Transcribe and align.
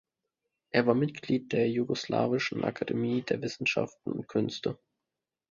Er 0.71 0.87
war 0.87 0.95
Mitglied 0.95 1.53
der 1.53 1.69
Jugoslawischen 1.69 2.63
Akademie 2.65 3.21
der 3.21 3.39
Wissenschaften 3.43 4.13
und 4.13 4.27
Künste. 4.27 4.79